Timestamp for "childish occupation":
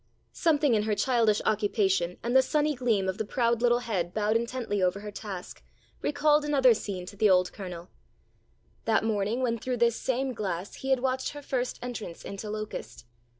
0.95-2.17